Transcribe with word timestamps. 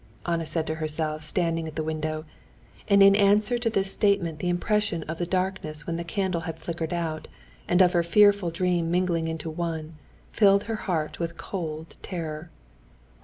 Anna 0.25 0.47
said 0.47 0.65
to 0.65 0.73
herself, 0.81 1.21
standing 1.21 1.67
at 1.67 1.75
the 1.75 1.83
window; 1.83 2.25
and 2.87 3.03
in 3.03 3.15
answer 3.15 3.59
to 3.59 3.69
this 3.69 3.91
statement 3.91 4.39
the 4.39 4.49
impression 4.49 5.03
of 5.03 5.19
the 5.19 5.27
darkness 5.27 5.85
when 5.85 5.95
the 5.97 6.03
candle 6.03 6.41
had 6.41 6.57
flickered 6.57 6.91
out, 6.91 7.27
and 7.67 7.83
of 7.83 7.93
her 7.93 8.01
fearful 8.01 8.49
dream 8.49 8.89
mingling 8.89 9.27
into 9.27 9.51
one, 9.51 9.97
filled 10.31 10.63
her 10.63 10.75
heart 10.89 11.19
with 11.19 11.37
cold 11.37 11.97
terror. 12.01 12.49